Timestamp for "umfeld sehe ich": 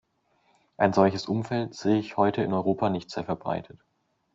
1.27-2.17